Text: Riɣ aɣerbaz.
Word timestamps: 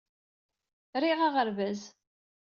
Riɣ 1.01 1.19
aɣerbaz. 1.27 1.81